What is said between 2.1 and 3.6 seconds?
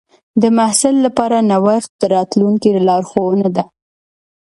راتلونکي لارښوونه